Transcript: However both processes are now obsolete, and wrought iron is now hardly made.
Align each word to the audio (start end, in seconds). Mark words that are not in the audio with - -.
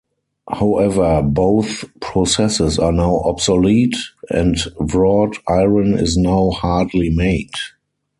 However 0.51 1.21
both 1.21 1.85
processes 1.99 2.79
are 2.79 2.91
now 2.91 3.17
obsolete, 3.19 3.95
and 4.31 4.57
wrought 4.91 5.37
iron 5.47 5.93
is 5.93 6.17
now 6.17 6.49
hardly 6.49 7.11
made. 7.11 7.51